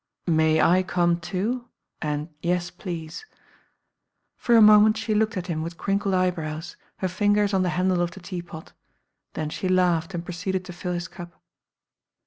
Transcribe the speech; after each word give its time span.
"May 0.25 0.59
I 0.59 0.81
come, 0.81 1.19
too? 1.19 1.67
and 2.01 2.29
yes, 2.41 2.71
please." 2.71 3.23
For 4.35 4.55
a 4.57 4.59
moment 4.61 4.97
she 4.97 5.13
looked 5.13 5.37
at 5.37 5.45
him 5.45 5.61
with 5.61 5.77
crinkled 5.77 6.15
eyebrows, 6.15 6.75
her 6.97 7.07
fingers 7.07 7.53
on 7.53 7.61
the 7.61 7.69
handle 7.77 8.01
of 8.01 8.09
the 8.09 8.19
teapot. 8.19 8.73
Then 9.33 9.51
she 9.51 9.69
laughed 9.69 10.15
and 10.15 10.25
proceeded 10.25 10.65
to 10.65 10.73
fill 10.73 10.93
his 10.93 11.07
cup. 11.07 11.39